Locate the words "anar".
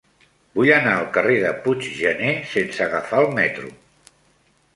0.77-0.93